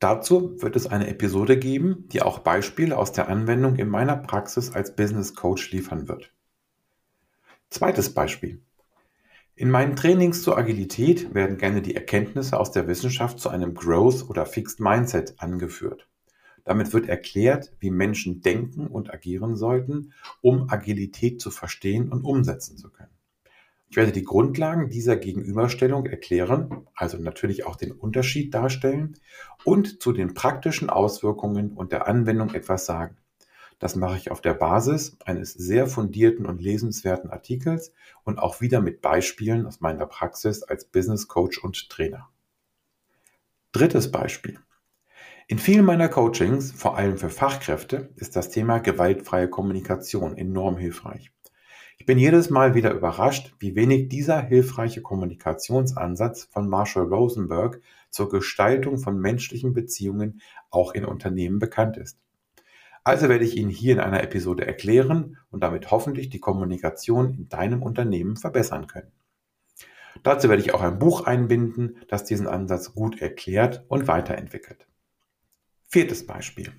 Dazu 0.00 0.60
wird 0.60 0.74
es 0.74 0.88
eine 0.88 1.06
Episode 1.06 1.56
geben, 1.56 2.08
die 2.08 2.20
auch 2.20 2.40
Beispiele 2.40 2.98
aus 2.98 3.12
der 3.12 3.28
Anwendung 3.28 3.76
in 3.76 3.88
meiner 3.88 4.16
Praxis 4.16 4.72
als 4.72 4.96
Business 4.96 5.36
Coach 5.36 5.70
liefern 5.70 6.08
wird. 6.08 6.32
Zweites 7.70 8.12
Beispiel. 8.12 8.60
In 9.54 9.70
meinen 9.70 9.94
Trainings 9.94 10.42
zur 10.42 10.58
Agilität 10.58 11.32
werden 11.32 11.58
gerne 11.58 11.80
die 11.80 11.94
Erkenntnisse 11.94 12.58
aus 12.58 12.72
der 12.72 12.88
Wissenschaft 12.88 13.38
zu 13.38 13.50
einem 13.50 13.74
Growth 13.74 14.28
oder 14.28 14.46
Fixed 14.46 14.80
Mindset 14.80 15.34
angeführt. 15.38 16.08
Damit 16.64 16.92
wird 16.92 17.08
erklärt, 17.08 17.72
wie 17.80 17.90
Menschen 17.90 18.40
denken 18.40 18.86
und 18.86 19.12
agieren 19.12 19.56
sollten, 19.56 20.12
um 20.40 20.70
Agilität 20.70 21.40
zu 21.40 21.50
verstehen 21.50 22.10
und 22.12 22.24
umsetzen 22.24 22.76
zu 22.76 22.90
können. 22.90 23.10
Ich 23.92 23.96
werde 23.96 24.12
die 24.12 24.24
Grundlagen 24.24 24.88
dieser 24.88 25.16
Gegenüberstellung 25.16 26.06
erklären, 26.06 26.86
also 26.94 27.18
natürlich 27.18 27.66
auch 27.66 27.76
den 27.76 27.92
Unterschied 27.92 28.54
darstellen 28.54 29.18
und 29.64 30.00
zu 30.00 30.12
den 30.12 30.32
praktischen 30.32 30.88
Auswirkungen 30.88 31.72
und 31.72 31.92
der 31.92 32.08
Anwendung 32.08 32.54
etwas 32.54 32.86
sagen. 32.86 33.18
Das 33.78 33.94
mache 33.94 34.16
ich 34.16 34.30
auf 34.30 34.40
der 34.40 34.54
Basis 34.54 35.18
eines 35.26 35.52
sehr 35.52 35.88
fundierten 35.88 36.46
und 36.46 36.62
lesenswerten 36.62 37.30
Artikels 37.30 37.92
und 38.24 38.38
auch 38.38 38.60
wieder 38.60 38.80
mit 38.80 39.02
Beispielen 39.02 39.66
aus 39.66 39.80
meiner 39.80 40.06
Praxis 40.06 40.62
als 40.62 40.84
Business 40.84 41.28
Coach 41.28 41.58
und 41.58 41.90
Trainer. 41.90 42.30
Drittes 43.72 44.10
Beispiel. 44.10 44.58
In 45.52 45.58
vielen 45.58 45.84
meiner 45.84 46.08
Coachings, 46.08 46.72
vor 46.72 46.96
allem 46.96 47.18
für 47.18 47.28
Fachkräfte, 47.28 48.08
ist 48.16 48.36
das 48.36 48.48
Thema 48.48 48.78
gewaltfreie 48.78 49.50
Kommunikation 49.50 50.38
enorm 50.38 50.78
hilfreich. 50.78 51.30
Ich 51.98 52.06
bin 52.06 52.16
jedes 52.16 52.48
Mal 52.48 52.74
wieder 52.74 52.90
überrascht, 52.94 53.54
wie 53.58 53.76
wenig 53.76 54.08
dieser 54.08 54.40
hilfreiche 54.40 55.02
Kommunikationsansatz 55.02 56.44
von 56.44 56.70
Marshall 56.70 57.04
Rosenberg 57.04 57.82
zur 58.08 58.30
Gestaltung 58.30 58.96
von 58.96 59.18
menschlichen 59.18 59.74
Beziehungen 59.74 60.40
auch 60.70 60.94
in 60.94 61.04
Unternehmen 61.04 61.58
bekannt 61.58 61.98
ist. 61.98 62.18
Also 63.04 63.28
werde 63.28 63.44
ich 63.44 63.54
Ihnen 63.58 63.68
hier 63.68 63.92
in 63.92 64.00
einer 64.00 64.22
Episode 64.22 64.66
erklären 64.66 65.36
und 65.50 65.62
damit 65.62 65.90
hoffentlich 65.90 66.30
die 66.30 66.40
Kommunikation 66.40 67.34
in 67.34 67.50
deinem 67.50 67.82
Unternehmen 67.82 68.38
verbessern 68.38 68.86
können. 68.86 69.12
Dazu 70.22 70.48
werde 70.48 70.62
ich 70.62 70.72
auch 70.72 70.80
ein 70.80 70.98
Buch 70.98 71.26
einbinden, 71.26 71.98
das 72.08 72.24
diesen 72.24 72.46
Ansatz 72.46 72.94
gut 72.94 73.20
erklärt 73.20 73.84
und 73.88 74.08
weiterentwickelt. 74.08 74.86
Viertes 75.94 76.26
Beispiel. 76.26 76.72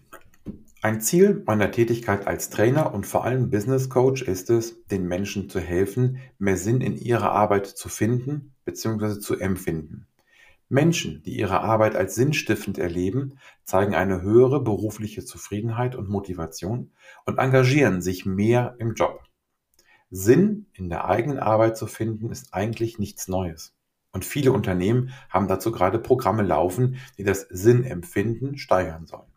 Ein 0.81 0.99
Ziel 0.99 1.43
meiner 1.45 1.69
Tätigkeit 1.69 2.25
als 2.25 2.49
Trainer 2.49 2.95
und 2.95 3.05
vor 3.05 3.23
allem 3.23 3.51
Business 3.51 3.87
Coach 3.87 4.23
ist 4.23 4.49
es, 4.49 4.87
den 4.87 5.07
Menschen 5.07 5.51
zu 5.51 5.59
helfen, 5.59 6.17
mehr 6.39 6.57
Sinn 6.57 6.81
in 6.81 6.97
ihrer 6.97 7.31
Arbeit 7.31 7.67
zu 7.67 7.89
finden 7.89 8.55
bzw. 8.65 9.19
zu 9.19 9.35
empfinden. 9.35 10.07
Menschen, 10.67 11.21
die 11.21 11.37
ihre 11.37 11.61
Arbeit 11.61 11.95
als 11.95 12.15
sinnstiftend 12.15 12.79
erleben, 12.79 13.37
zeigen 13.63 13.93
eine 13.93 14.23
höhere 14.23 14.63
berufliche 14.63 15.23
Zufriedenheit 15.23 15.95
und 15.95 16.09
Motivation 16.09 16.89
und 17.27 17.37
engagieren 17.37 18.01
sich 18.01 18.25
mehr 18.25 18.75
im 18.79 18.95
Job. 18.95 19.21
Sinn 20.09 20.65
in 20.73 20.89
der 20.89 21.05
eigenen 21.05 21.37
Arbeit 21.37 21.77
zu 21.77 21.85
finden, 21.85 22.31
ist 22.31 22.51
eigentlich 22.55 22.97
nichts 22.97 23.27
Neues. 23.27 23.75
Und 24.13 24.23
viele 24.23 24.51
Unternehmen 24.51 25.09
haben 25.29 25.47
dazu 25.47 25.71
gerade 25.71 25.99
Programme 25.99 26.43
laufen, 26.43 26.97
die 27.17 27.23
das 27.23 27.41
Sinnempfinden 27.49 28.57
steigern 28.57 29.05
sollen. 29.07 29.31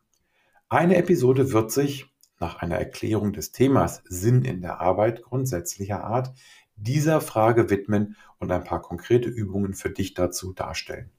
Eine 0.68 0.97
Episode 0.97 1.52
wird 1.52 1.73
sich 1.73 2.06
nach 2.38 2.56
einer 2.56 2.76
Erklärung 2.76 3.33
des 3.33 3.52
Themas 3.52 4.02
Sinn 4.04 4.45
in 4.45 4.61
der 4.61 4.80
Arbeit 4.80 5.23
grundsätzlicher 5.23 6.04
Art 6.04 6.35
dieser 6.76 7.23
Frage 7.23 7.71
widmen 7.71 8.16
und 8.38 8.52
ein 8.52 8.64
paar 8.64 8.83
konkrete 8.83 9.30
Übungen 9.30 9.73
für 9.75 9.90
dich 9.90 10.12
dazu 10.12 10.52
darstellen. 10.52 11.11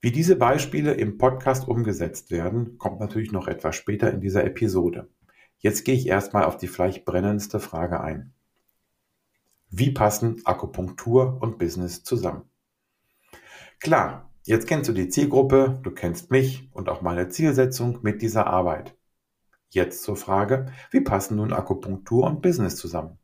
Wie 0.00 0.12
diese 0.12 0.36
Beispiele 0.36 0.92
im 0.92 1.18
Podcast 1.18 1.66
umgesetzt 1.66 2.30
werden, 2.30 2.78
kommt 2.78 3.00
natürlich 3.00 3.32
noch 3.32 3.48
etwas 3.48 3.74
später 3.74 4.12
in 4.12 4.20
dieser 4.20 4.44
Episode. 4.44 5.08
Jetzt 5.58 5.84
gehe 5.84 5.96
ich 5.96 6.06
erstmal 6.06 6.44
auf 6.44 6.56
die 6.56 6.68
vielleicht 6.68 7.04
brennendste 7.04 7.58
Frage 7.58 8.00
ein. 8.00 8.32
Wie 9.70 9.90
passen 9.90 10.42
Akupunktur 10.44 11.38
und 11.40 11.58
Business 11.58 12.02
zusammen? 12.02 12.50
Klar, 13.80 14.28
Jetzt 14.48 14.66
kennst 14.66 14.88
du 14.88 14.94
die 14.94 15.10
Zielgruppe, 15.10 15.78
du 15.82 15.90
kennst 15.90 16.30
mich 16.30 16.70
und 16.72 16.88
auch 16.88 17.02
meine 17.02 17.28
Zielsetzung 17.28 17.98
mit 18.00 18.22
dieser 18.22 18.46
Arbeit. 18.46 18.96
Jetzt 19.68 20.04
zur 20.04 20.16
Frage, 20.16 20.72
wie 20.90 21.02
passen 21.02 21.36
nun 21.36 21.52
Akupunktur 21.52 22.24
und 22.24 22.40
Business 22.40 22.76
zusammen? 22.76 23.18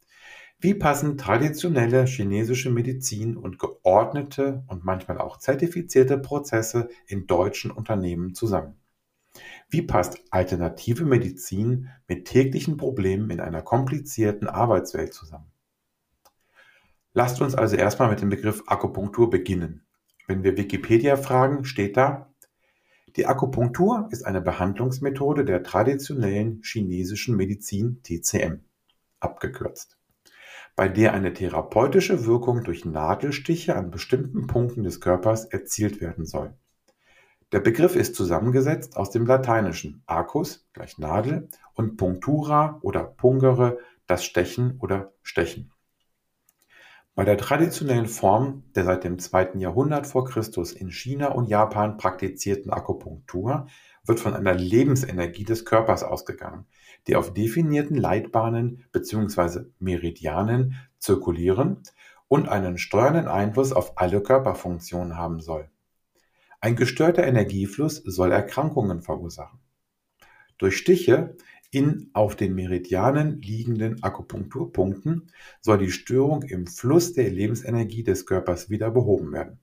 Wie 0.58 0.74
passen 0.74 1.16
traditionelle 1.16 2.04
chinesische 2.04 2.68
Medizin 2.68 3.38
und 3.38 3.58
geordnete 3.58 4.64
und 4.66 4.84
manchmal 4.84 5.16
auch 5.16 5.38
zertifizierte 5.38 6.18
Prozesse 6.18 6.90
in 7.06 7.26
deutschen 7.26 7.70
Unternehmen 7.70 8.34
zusammen? 8.34 8.76
Wie 9.70 9.80
passt 9.80 10.20
alternative 10.28 11.06
Medizin 11.06 11.88
mit 12.06 12.26
täglichen 12.26 12.76
Problemen 12.76 13.30
in 13.30 13.40
einer 13.40 13.62
komplizierten 13.62 14.46
Arbeitswelt 14.46 15.14
zusammen? 15.14 15.53
Lasst 17.16 17.40
uns 17.40 17.54
also 17.54 17.76
erstmal 17.76 18.10
mit 18.10 18.20
dem 18.20 18.28
Begriff 18.28 18.64
Akupunktur 18.66 19.30
beginnen. 19.30 19.86
Wenn 20.26 20.42
wir 20.42 20.56
Wikipedia 20.56 21.16
fragen, 21.16 21.64
steht 21.64 21.96
da, 21.96 22.34
die 23.14 23.26
Akupunktur 23.26 24.08
ist 24.10 24.26
eine 24.26 24.40
Behandlungsmethode 24.40 25.44
der 25.44 25.62
traditionellen 25.62 26.60
chinesischen 26.64 27.36
Medizin 27.36 28.02
TCM, 28.02 28.64
abgekürzt, 29.20 29.96
bei 30.74 30.88
der 30.88 31.14
eine 31.14 31.32
therapeutische 31.32 32.26
Wirkung 32.26 32.64
durch 32.64 32.84
Nadelstiche 32.84 33.76
an 33.76 33.92
bestimmten 33.92 34.48
Punkten 34.48 34.82
des 34.82 35.00
Körpers 35.00 35.44
erzielt 35.44 36.00
werden 36.00 36.26
soll. 36.26 36.54
Der 37.52 37.60
Begriff 37.60 37.94
ist 37.94 38.16
zusammengesetzt 38.16 38.96
aus 38.96 39.12
dem 39.12 39.24
Lateinischen 39.24 40.02
Arcus 40.06 40.66
gleich 40.72 40.98
Nadel 40.98 41.48
und 41.74 41.96
Punctura 41.96 42.80
oder 42.82 43.04
Pungere 43.04 43.78
das 44.08 44.24
Stechen 44.24 44.78
oder 44.80 45.12
Stechen. 45.22 45.73
Bei 47.16 47.24
der 47.24 47.38
traditionellen 47.38 48.08
Form 48.08 48.64
der 48.74 48.82
seit 48.84 49.04
dem 49.04 49.20
zweiten 49.20 49.60
Jahrhundert 49.60 50.08
vor 50.08 50.24
Christus 50.24 50.72
in 50.72 50.90
China 50.90 51.28
und 51.28 51.48
Japan 51.48 51.96
praktizierten 51.96 52.72
Akupunktur 52.72 53.68
wird 54.04 54.18
von 54.18 54.34
einer 54.34 54.54
Lebensenergie 54.54 55.44
des 55.44 55.64
Körpers 55.64 56.02
ausgegangen, 56.02 56.66
die 57.06 57.14
auf 57.14 57.32
definierten 57.32 57.96
Leitbahnen 57.96 58.84
bzw. 58.90 59.66
Meridianen 59.78 60.74
zirkulieren 60.98 61.84
und 62.26 62.48
einen 62.48 62.78
steuernden 62.78 63.28
Einfluss 63.28 63.72
auf 63.72 63.96
alle 63.96 64.20
Körperfunktionen 64.20 65.16
haben 65.16 65.38
soll. 65.38 65.70
Ein 66.60 66.74
gestörter 66.74 67.24
Energiefluss 67.24 67.96
soll 68.04 68.32
Erkrankungen 68.32 69.02
verursachen. 69.02 69.60
Durch 70.58 70.76
Stiche 70.76 71.36
in 71.74 72.08
auf 72.12 72.36
den 72.36 72.54
Meridianen 72.54 73.42
liegenden 73.42 74.02
Akupunkturpunkten 74.02 75.32
soll 75.60 75.78
die 75.78 75.90
Störung 75.90 76.42
im 76.42 76.68
Fluss 76.68 77.12
der 77.14 77.28
Lebensenergie 77.30 78.04
des 78.04 78.26
Körpers 78.26 78.70
wieder 78.70 78.92
behoben 78.92 79.32
werden. 79.32 79.58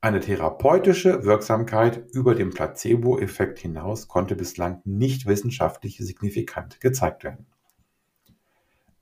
Eine 0.00 0.20
therapeutische 0.20 1.24
Wirksamkeit 1.24 2.04
über 2.12 2.34
den 2.34 2.50
Placebo-Effekt 2.50 3.58
hinaus 3.58 4.06
konnte 4.06 4.36
bislang 4.36 4.82
nicht 4.84 5.26
wissenschaftlich 5.26 5.96
signifikant 5.98 6.80
gezeigt 6.80 7.24
werden. 7.24 7.46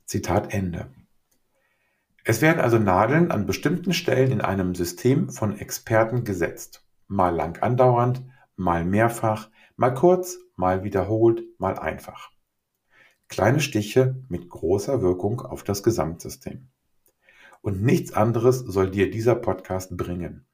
Zitat 0.07 0.55
Ende. 0.55 0.87
Es 2.25 2.41
werden 2.41 2.61
also 2.61 2.79
Nadeln 2.79 3.31
an 3.31 3.47
bestimmten 3.47 3.93
Stellen 3.93 4.31
in 4.31 4.41
einem 4.41 4.75
System 4.75 5.29
von 5.29 5.59
Experten 5.59 6.25
gesetzt, 6.25 6.85
mal 7.09 7.35
lang 7.35 7.61
andauernd, 7.63 8.23
mal 8.56 8.85
mehrfach, 8.85 9.50
mal 9.76 9.94
kurz, 9.94 10.38
mal 10.56 10.85
wiederholt, 10.85 11.42
mal 11.59 11.78
einfach. 11.78 12.30
Kleine 13.28 13.61
Stiche 13.61 14.23
mit 14.28 14.49
großer 14.49 15.00
Wirkung 15.02 15.40
auf 15.40 15.62
das 15.62 15.82
Gesamtsystem. 15.82 16.68
Und 17.62 17.82
nichts 17.82 18.12
anderes 18.12 18.59
soll 18.59 18.90
dir 18.90 19.11
dieser 19.11 19.35
Podcast 19.35 19.97
bringen. 19.97 20.47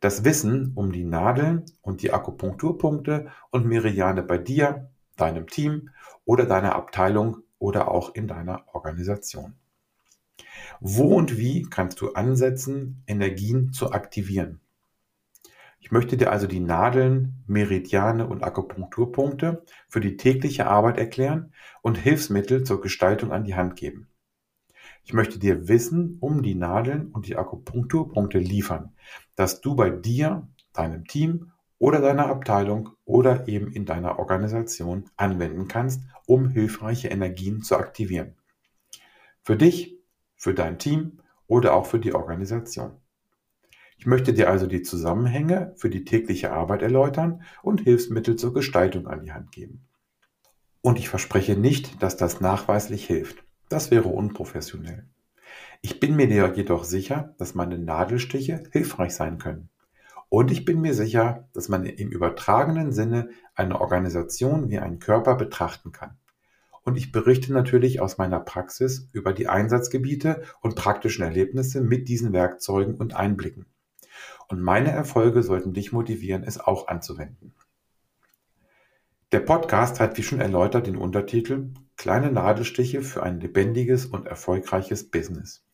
Das 0.00 0.24
Wissen 0.24 0.72
um 0.74 0.92
die 0.92 1.04
Nadeln 1.04 1.64
und 1.82 2.02
die 2.02 2.12
Akupunkturpunkte 2.12 3.30
und 3.50 3.66
Meridiane 3.66 4.22
bei 4.22 4.38
dir, 4.38 4.90
deinem 5.16 5.46
Team 5.46 5.90
oder 6.24 6.44
deiner 6.44 6.74
Abteilung 6.74 7.38
oder 7.58 7.90
auch 7.90 8.14
in 8.14 8.28
deiner 8.28 8.64
Organisation. 8.74 9.54
Wo 10.80 11.14
und 11.14 11.38
wie 11.38 11.62
kannst 11.62 12.00
du 12.00 12.12
ansetzen, 12.12 13.02
Energien 13.06 13.72
zu 13.72 13.92
aktivieren? 13.92 14.60
Ich 15.86 15.92
möchte 15.92 16.16
dir 16.16 16.32
also 16.32 16.48
die 16.48 16.58
Nadeln, 16.58 17.44
Meridiane 17.46 18.26
und 18.26 18.42
Akupunkturpunkte 18.42 19.62
für 19.88 20.00
die 20.00 20.16
tägliche 20.16 20.66
Arbeit 20.66 20.98
erklären 20.98 21.52
und 21.80 21.96
Hilfsmittel 21.96 22.64
zur 22.64 22.80
Gestaltung 22.80 23.30
an 23.30 23.44
die 23.44 23.54
Hand 23.54 23.76
geben. 23.76 24.08
Ich 25.04 25.12
möchte 25.12 25.38
dir 25.38 25.68
Wissen 25.68 26.16
um 26.18 26.42
die 26.42 26.56
Nadeln 26.56 27.12
und 27.12 27.28
die 27.28 27.36
Akupunkturpunkte 27.36 28.38
liefern, 28.38 28.96
dass 29.36 29.60
du 29.60 29.76
bei 29.76 29.90
dir, 29.90 30.48
deinem 30.72 31.04
Team 31.04 31.52
oder 31.78 32.00
deiner 32.00 32.26
Abteilung 32.26 32.90
oder 33.04 33.46
eben 33.46 33.70
in 33.70 33.86
deiner 33.86 34.18
Organisation 34.18 35.08
anwenden 35.16 35.68
kannst, 35.68 36.02
um 36.26 36.48
hilfreiche 36.48 37.10
Energien 37.10 37.62
zu 37.62 37.76
aktivieren. 37.76 38.34
Für 39.40 39.54
dich, 39.54 40.00
für 40.34 40.52
dein 40.52 40.80
Team 40.80 41.20
oder 41.46 41.74
auch 41.74 41.86
für 41.86 42.00
die 42.00 42.12
Organisation. 42.12 43.00
Ich 43.98 44.06
möchte 44.06 44.32
dir 44.32 44.50
also 44.50 44.66
die 44.66 44.82
Zusammenhänge 44.82 45.72
für 45.76 45.90
die 45.90 46.04
tägliche 46.04 46.52
Arbeit 46.52 46.82
erläutern 46.82 47.42
und 47.62 47.80
Hilfsmittel 47.80 48.36
zur 48.36 48.54
Gestaltung 48.54 49.06
an 49.08 49.22
die 49.22 49.32
Hand 49.32 49.52
geben. 49.52 49.86
Und 50.80 50.98
ich 50.98 51.08
verspreche 51.08 51.56
nicht, 51.56 52.02
dass 52.02 52.16
das 52.16 52.40
nachweislich 52.40 53.06
hilft. 53.06 53.42
Das 53.68 53.90
wäre 53.90 54.08
unprofessionell. 54.08 55.06
Ich 55.82 55.98
bin 55.98 56.14
mir 56.14 56.26
jedoch 56.54 56.84
sicher, 56.84 57.34
dass 57.38 57.54
meine 57.54 57.78
Nadelstiche 57.78 58.62
hilfreich 58.70 59.14
sein 59.14 59.38
können. 59.38 59.70
Und 60.28 60.50
ich 60.50 60.64
bin 60.64 60.80
mir 60.80 60.94
sicher, 60.94 61.48
dass 61.52 61.68
man 61.68 61.86
im 61.86 62.10
übertragenen 62.10 62.92
Sinne 62.92 63.30
eine 63.54 63.80
Organisation 63.80 64.68
wie 64.68 64.78
einen 64.78 64.98
Körper 64.98 65.34
betrachten 65.36 65.92
kann. 65.92 66.16
und 66.84 66.96
ich 66.96 67.10
berichte 67.10 67.52
natürlich 67.52 68.00
aus 68.00 68.16
meiner 68.16 68.38
Praxis 68.38 69.08
über 69.12 69.32
die 69.32 69.48
Einsatzgebiete 69.48 70.42
und 70.60 70.76
praktischen 70.76 71.24
Erlebnisse 71.24 71.80
mit 71.80 72.08
diesen 72.08 72.32
Werkzeugen 72.32 72.94
und 72.94 73.14
Einblicken. 73.14 73.66
Und 74.48 74.62
meine 74.62 74.90
Erfolge 74.90 75.42
sollten 75.42 75.72
dich 75.72 75.92
motivieren, 75.92 76.44
es 76.44 76.58
auch 76.58 76.88
anzuwenden. 76.88 77.54
Der 79.32 79.40
Podcast 79.40 79.98
hat, 79.98 80.16
wie 80.16 80.22
schon 80.22 80.40
erläutert, 80.40 80.86
den 80.86 80.96
Untertitel 80.96 81.72
Kleine 81.96 82.30
Nadelstiche 82.30 83.02
für 83.02 83.22
ein 83.22 83.40
lebendiges 83.40 84.06
und 84.06 84.26
erfolgreiches 84.26 85.10
Business. 85.10 85.64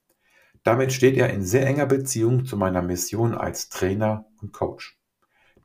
Damit 0.62 0.92
steht 0.92 1.16
er 1.16 1.30
in 1.30 1.44
sehr 1.44 1.66
enger 1.66 1.86
Beziehung 1.86 2.44
zu 2.46 2.56
meiner 2.56 2.82
Mission 2.82 3.34
als 3.34 3.68
Trainer 3.68 4.26
und 4.40 4.52
Coach. 4.52 4.98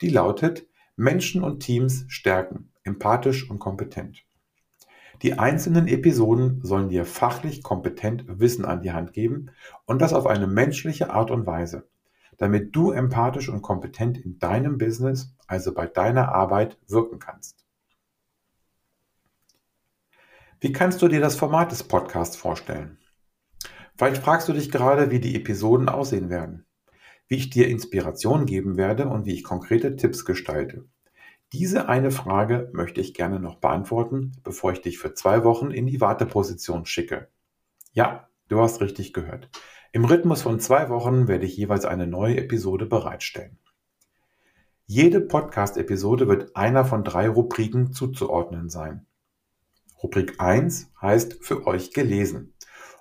Die 0.01 0.09
lautet, 0.09 0.67
Menschen 0.95 1.43
und 1.43 1.59
Teams 1.59 2.05
stärken, 2.07 2.71
empathisch 2.83 3.49
und 3.49 3.59
kompetent. 3.59 4.25
Die 5.21 5.33
einzelnen 5.33 5.87
Episoden 5.87 6.61
sollen 6.63 6.89
dir 6.89 7.05
fachlich 7.05 7.63
kompetent 7.63 8.25
Wissen 8.27 8.65
an 8.65 8.81
die 8.81 8.91
Hand 8.91 9.13
geben 9.13 9.51
und 9.85 10.01
das 10.01 10.13
auf 10.13 10.27
eine 10.27 10.47
menschliche 10.47 11.11
Art 11.11 11.31
und 11.31 11.45
Weise, 11.45 11.87
damit 12.37 12.75
du 12.75 12.91
empathisch 12.91 13.49
und 13.49 13.61
kompetent 13.61 14.17
in 14.17 14.39
deinem 14.39 14.77
Business, 14.77 15.35
also 15.47 15.73
bei 15.73 15.87
deiner 15.87 16.33
Arbeit, 16.33 16.77
wirken 16.87 17.19
kannst. 17.19 17.65
Wie 20.59 20.71
kannst 20.71 21.01
du 21.01 21.07
dir 21.07 21.19
das 21.19 21.35
Format 21.35 21.71
des 21.71 21.83
Podcasts 21.83 22.35
vorstellen? 22.35 22.97
Vielleicht 23.95 24.21
fragst 24.21 24.47
du 24.47 24.53
dich 24.53 24.71
gerade, 24.71 25.11
wie 25.11 25.19
die 25.19 25.35
Episoden 25.35 25.89
aussehen 25.89 26.29
werden, 26.29 26.65
wie 27.27 27.35
ich 27.35 27.49
dir 27.49 27.67
Inspiration 27.67 28.45
geben 28.45 28.77
werde 28.77 29.07
und 29.07 29.25
wie 29.25 29.33
ich 29.33 29.43
konkrete 29.43 29.95
Tipps 29.95 30.25
gestalte. 30.25 30.85
Diese 31.53 31.87
eine 31.87 32.11
Frage 32.11 32.69
möchte 32.73 33.01
ich 33.01 33.13
gerne 33.13 33.39
noch 33.39 33.55
beantworten, 33.55 34.33
bevor 34.43 34.73
ich 34.73 34.81
dich 34.81 34.99
für 34.99 35.13
zwei 35.13 35.43
Wochen 35.43 35.71
in 35.71 35.87
die 35.87 36.01
Warteposition 36.01 36.85
schicke. 36.85 37.29
Ja, 37.93 38.27
du 38.49 38.59
hast 38.59 38.81
richtig 38.81 39.13
gehört. 39.13 39.49
Im 39.97 40.05
Rhythmus 40.05 40.43
von 40.43 40.59
zwei 40.59 40.89
Wochen 40.89 41.27
werde 41.27 41.47
ich 41.47 41.57
jeweils 41.57 41.83
eine 41.83 42.05
neue 42.05 42.37
Episode 42.37 42.85
bereitstellen. 42.85 43.57
Jede 44.85 45.19
Podcast-Episode 45.19 46.27
wird 46.27 46.55
einer 46.55 46.85
von 46.85 47.03
drei 47.03 47.27
Rubriken 47.27 47.93
zuzuordnen 47.93 48.69
sein. 48.69 49.07
Rubrik 50.03 50.35
1 50.39 50.91
heißt 51.01 51.43
für 51.43 51.65
euch 51.65 51.93
gelesen. 51.93 52.53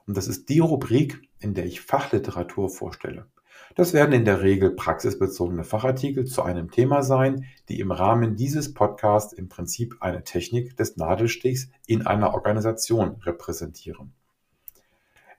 Und 0.06 0.16
das 0.16 0.26
ist 0.26 0.48
die 0.48 0.60
Rubrik, 0.60 1.20
in 1.38 1.52
der 1.52 1.66
ich 1.66 1.82
Fachliteratur 1.82 2.70
vorstelle. 2.70 3.26
Das 3.74 3.92
werden 3.92 4.14
in 4.14 4.24
der 4.24 4.40
Regel 4.40 4.70
praxisbezogene 4.70 5.64
Fachartikel 5.64 6.24
zu 6.24 6.44
einem 6.44 6.70
Thema 6.70 7.02
sein, 7.02 7.44
die 7.68 7.78
im 7.78 7.92
Rahmen 7.92 8.36
dieses 8.36 8.72
Podcasts 8.72 9.34
im 9.34 9.50
Prinzip 9.50 9.96
eine 10.00 10.24
Technik 10.24 10.78
des 10.78 10.96
Nadelstichs 10.96 11.68
in 11.84 12.06
einer 12.06 12.32
Organisation 12.32 13.16
repräsentieren. 13.20 14.14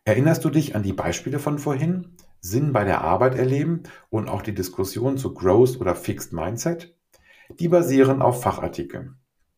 Erinnerst 0.08 0.46
du 0.46 0.50
dich 0.50 0.74
an 0.74 0.84
die 0.84 0.94
Beispiele 0.94 1.38
von 1.38 1.60
vorhin? 1.60 2.16
Sinn 2.40 2.72
bei 2.72 2.86
der 2.86 3.02
Arbeit 3.02 3.36
erleben 3.36 3.84
und 4.10 4.30
auch 4.30 4.42
die 4.42 4.54
Diskussion 4.54 5.18
zu 5.18 5.34
Growth 5.34 5.82
oder 5.82 5.96
Fixed 5.96 6.32
Mindset? 6.32 6.96
Die 7.60 7.68
basieren 7.68 8.22
auf 8.22 8.42
Fachartikeln. 8.42 9.18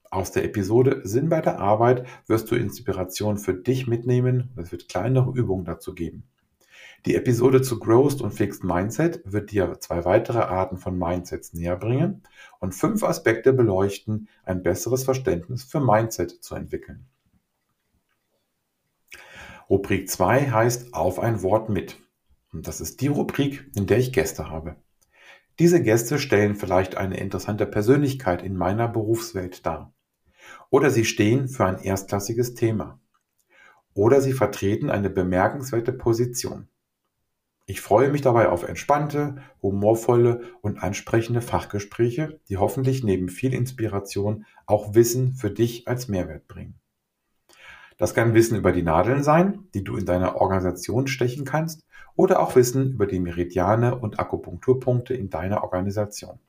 Aus 0.10 0.32
der 0.32 0.44
Episode 0.46 1.02
Sinn 1.04 1.30
bei 1.30 1.42
der 1.42 1.60
Arbeit 1.60 2.08
wirst 2.26 2.50
du 2.50 2.56
Inspiration 2.56 3.38
für 3.38 3.54
dich 3.54 3.86
mitnehmen. 3.86 4.50
Es 4.56 4.72
wird 4.72 4.90
kleinere 4.90 5.32
Übungen 5.38 5.66
dazu 5.66 5.94
geben. 5.94 6.24
Die 7.06 7.14
Episode 7.14 7.62
zu 7.62 7.78
Growth 7.78 8.20
und 8.20 8.32
Fixed 8.32 8.64
Mindset 8.64 9.22
wird 9.26 9.52
dir 9.52 9.80
zwei 9.80 10.04
weitere 10.04 10.40
Arten 10.40 10.78
von 10.78 10.98
Mindsets 10.98 11.54
näher 11.54 11.76
bringen 11.76 12.24
und 12.60 12.74
fünf 12.74 13.04
Aspekte 13.04 13.54
beleuchten, 13.54 14.28
ein 14.46 14.64
besseres 14.64 15.04
Verständnis 15.04 15.64
für 15.64 15.80
Mindset 15.80 16.32
zu 16.44 16.56
entwickeln. 16.56 17.06
Rubrik 19.70 20.10
2 20.10 20.50
heißt 20.50 20.96
Auf 20.96 21.20
ein 21.20 21.44
Wort 21.44 21.70
mit. 21.70 22.00
Und 22.52 22.68
das 22.68 22.82
ist 22.82 23.02
die 23.02 23.08
Rubrik, 23.08 23.70
in 23.76 23.86
der 23.86 24.00
ich 24.00 24.12
Gäste 24.12 24.50
habe. 24.50 24.78
Diese 25.60 25.84
Gäste 25.84 26.18
stellen 26.18 26.56
vielleicht 26.56 26.98
eine 26.98 27.20
interessante 27.20 27.68
Persönlichkeit 27.68 28.42
in 28.42 28.58
meiner 28.58 28.88
Berufswelt 28.88 29.68
dar. 29.68 29.94
Oder 30.72 30.90
sie 30.90 31.06
stehen 31.06 31.48
für 31.48 31.66
ein 31.66 31.78
erstklassiges 31.78 32.56
Thema. 32.56 33.00
Oder 33.94 34.22
sie 34.22 34.34
vertreten 34.34 34.90
eine 34.90 35.12
bemerkenswerte 35.12 35.94
Position. 35.94 36.68
Ich 37.68 37.80
freue 37.80 38.10
mich 38.10 38.22
dabei 38.22 38.50
auf 38.50 38.64
entspannte, 38.64 39.44
humorvolle 39.62 40.42
und 40.62 40.82
ansprechende 40.82 41.42
Fachgespräche, 41.42 42.40
die 42.50 42.58
hoffentlich 42.58 43.04
neben 43.04 43.30
viel 43.30 43.54
Inspiration 43.54 44.48
auch 44.66 44.96
Wissen 44.96 45.36
für 45.36 45.52
dich 45.52 45.88
als 45.88 46.08
Mehrwert 46.08 46.48
bringen. 46.48 46.79
Das 48.00 48.14
kann 48.14 48.34
Wissen 48.34 48.58
über 48.58 48.72
die 48.72 48.82
Nadeln 48.82 49.24
sein, 49.24 49.68
die 49.74 49.84
du 49.84 49.98
in 49.98 50.06
deiner 50.06 50.38
Organisation 50.38 51.08
stechen 51.08 51.44
kannst, 51.44 51.86
oder 52.16 52.40
auch 52.40 52.56
Wissen 52.56 52.94
über 52.94 53.06
die 53.06 53.20
Meridiane 53.20 54.00
und 54.00 54.20
Akupunkturpunkte 54.20 55.14
in 55.14 55.30
deiner 55.30 55.64
Organisation. 55.64 56.40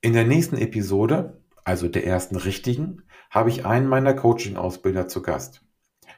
In 0.00 0.12
der 0.12 0.24
nächsten 0.24 0.58
Episode, 0.58 1.40
also 1.64 1.88
der 1.88 2.04
ersten 2.04 2.34
richtigen, 2.34 3.04
habe 3.30 3.50
ich 3.50 3.64
einen 3.64 3.86
meiner 3.86 4.12
Coaching-Ausbilder 4.12 5.06
zu 5.06 5.22
Gast. 5.22 5.62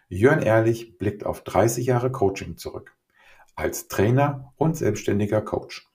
Jörn 0.08 0.40
Ehrlich 0.40 0.96
blickt 0.96 1.26
auf 1.26 1.44
30 1.44 1.86
Jahre 1.86 2.10
Coaching 2.10 2.56
zurück. 2.56 2.96
Als 3.54 3.88
Trainer 3.88 4.54
und 4.56 4.78
selbstständiger 4.78 5.42
Coach. 5.42 5.89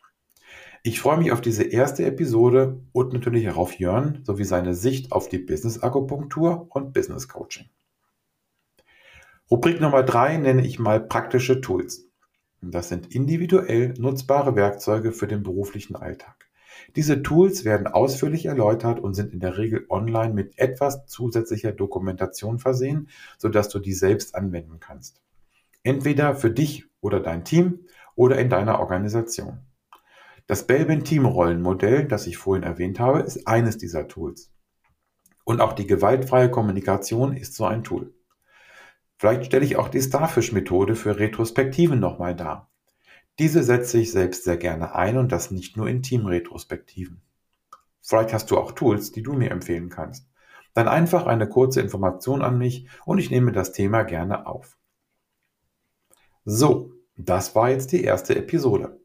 Ich 0.88 1.00
freue 1.00 1.18
mich 1.18 1.32
auf 1.32 1.42
diese 1.42 1.64
erste 1.64 2.06
Episode 2.06 2.80
und 2.92 3.12
natürlich 3.12 3.50
auch 3.50 3.58
auf 3.58 3.80
Jörn 3.80 4.20
sowie 4.24 4.44
seine 4.44 4.76
Sicht 4.76 5.12
auf 5.14 5.28
die 5.28 5.40
Business 5.40 5.82
Akupunktur 5.82 6.68
und 6.70 6.94
Business 6.94 7.28
Coaching. 7.28 7.66
Rubrik 9.50 9.82
Nummer 9.82 10.04
drei 10.04 10.38
nenne 10.38 10.64
ich 10.64 10.78
mal 10.78 11.00
praktische 11.00 11.60
Tools. 11.60 12.08
Das 12.62 12.90
sind 12.90 13.16
individuell 13.16 13.96
nutzbare 13.98 14.56
Werkzeuge 14.56 15.12
für 15.12 15.26
den 15.26 15.42
beruflichen 15.42 15.96
Alltag. 15.96 16.52
Diese 16.96 17.24
Tools 17.24 17.66
werden 17.66 17.88
ausführlich 17.88 18.46
erläutert 18.46 19.00
und 19.00 19.16
sind 19.16 19.34
in 19.34 19.40
der 19.40 19.58
Regel 19.58 19.88
online 19.90 20.36
mit 20.36 20.60
etwas 20.60 21.08
zusätzlicher 21.08 21.72
Dokumentation 21.72 22.60
versehen, 22.60 23.10
sodass 23.40 23.70
du 23.70 23.80
die 23.80 23.94
selbst 23.94 24.36
anwenden 24.36 24.80
kannst. 24.80 25.20
Entweder 25.82 26.36
für 26.36 26.52
dich 26.52 26.86
oder 27.02 27.22
dein 27.22 27.44
Team 27.44 27.88
oder 28.14 28.38
in 28.38 28.52
deiner 28.52 28.80
Organisation. 28.80 29.65
Das 30.48 30.68
Belbin 30.68 31.04
Teamrollenmodell, 31.04 32.08
das 32.08 32.28
ich 32.28 32.38
vorhin 32.38 32.64
erwähnt 32.64 33.00
habe, 33.00 33.22
ist 33.22 33.48
eines 33.48 33.80
dieser 33.80 34.08
Tools. 34.08 34.52
Und 35.44 35.60
auch 35.60 35.74
die 35.74 35.88
gewaltfreie 35.88 36.52
Kommunikation 36.52 37.36
ist 37.36 37.56
so 37.56 37.66
ein 37.66 37.84
Tool. 37.84 38.14
Vielleicht 39.18 39.46
stelle 39.46 39.66
ich 39.66 39.76
auch 39.78 39.90
die 39.90 40.02
Starfish-Methode 40.02 40.96
für 40.96 41.18
Retrospektiven 41.18 42.00
nochmal 42.00 42.36
dar. 42.36 42.70
Diese 43.40 43.64
setze 43.64 43.98
ich 43.98 44.12
selbst 44.12 44.44
sehr 44.44 44.58
gerne 44.58 44.94
ein 44.94 45.18
und 45.18 45.32
das 45.32 45.50
nicht 45.50 45.78
nur 45.78 45.88
in 45.88 46.04
Teamretrospektiven. 46.04 47.22
Vielleicht 48.02 48.32
hast 48.32 48.52
du 48.52 48.58
auch 48.58 48.74
Tools, 48.74 49.12
die 49.12 49.24
du 49.24 49.34
mir 49.34 49.50
empfehlen 49.50 49.90
kannst. 49.90 50.30
Dann 50.76 50.88
einfach 50.88 51.26
eine 51.26 51.50
kurze 51.50 51.82
Information 51.82 52.44
an 52.44 52.60
mich 52.60 52.88
und 53.06 53.18
ich 53.18 53.32
nehme 53.32 53.52
das 53.52 53.72
Thema 53.72 54.04
gerne 54.04 54.46
auf. 54.46 54.78
So, 56.44 56.92
das 57.18 57.56
war 57.56 57.72
jetzt 57.72 57.92
die 57.94 58.04
erste 58.04 58.36
Episode. 58.36 59.00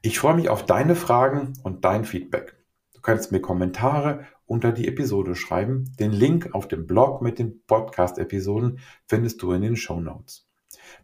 Ich 0.00 0.20
freue 0.20 0.36
mich 0.36 0.48
auf 0.48 0.64
deine 0.64 0.94
Fragen 0.94 1.54
und 1.64 1.84
dein 1.84 2.04
Feedback. 2.04 2.56
Du 2.94 3.00
kannst 3.00 3.32
mir 3.32 3.40
Kommentare 3.40 4.26
unter 4.46 4.70
die 4.70 4.86
Episode 4.86 5.34
schreiben. 5.34 5.92
Den 5.98 6.12
Link 6.12 6.54
auf 6.54 6.68
dem 6.68 6.86
Blog 6.86 7.20
mit 7.20 7.40
den 7.40 7.64
Podcast-Episoden 7.66 8.78
findest 9.06 9.42
du 9.42 9.50
in 9.50 9.62
den 9.62 9.76
Show 9.76 10.00
Notes. 10.00 10.48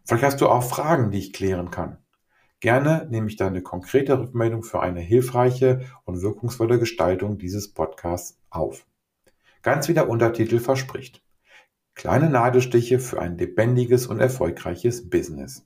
Vielleicht 0.05 0.23
hast 0.23 0.39
du 0.39 0.47
auch 0.47 0.63
Fragen, 0.63 1.11
die 1.11 1.19
ich 1.19 1.33
klären 1.33 1.71
kann. 1.71 1.97
Gerne 2.61 3.05
nehme 3.11 3.27
ich 3.27 3.35
deine 3.35 3.61
konkrete 3.61 4.17
Rückmeldung 4.17 4.63
für 4.63 4.79
eine 4.79 5.01
hilfreiche 5.01 5.81
und 6.05 6.21
wirkungsvolle 6.21 6.79
Gestaltung 6.79 7.37
dieses 7.37 7.73
Podcasts 7.73 8.39
auf. 8.49 8.85
Ganz 9.61 9.89
wie 9.89 9.93
der 9.93 10.07
Untertitel 10.07 10.59
verspricht. 10.59 11.21
Kleine 11.95 12.29
Nadelstiche 12.29 12.99
für 12.99 13.19
ein 13.19 13.37
lebendiges 13.37 14.07
und 14.07 14.19
erfolgreiches 14.19 15.09
Business. 15.09 15.65